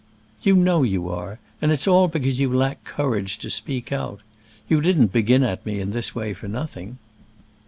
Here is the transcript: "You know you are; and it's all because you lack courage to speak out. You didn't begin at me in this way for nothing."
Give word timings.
"You 0.41 0.55
know 0.55 0.81
you 0.81 1.09
are; 1.09 1.37
and 1.61 1.71
it's 1.71 1.87
all 1.87 2.07
because 2.07 2.39
you 2.39 2.51
lack 2.51 2.83
courage 2.83 3.37
to 3.37 3.51
speak 3.51 3.91
out. 3.91 4.19
You 4.67 4.81
didn't 4.81 5.13
begin 5.13 5.43
at 5.43 5.63
me 5.63 5.79
in 5.79 5.91
this 5.91 6.15
way 6.15 6.33
for 6.33 6.47
nothing." 6.47 6.97